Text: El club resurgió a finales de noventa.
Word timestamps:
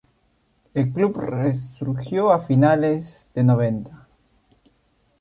El 0.73 0.91
club 0.91 1.19
resurgió 1.19 2.31
a 2.31 2.39
finales 2.39 3.29
de 3.35 3.43
noventa. 3.43 4.07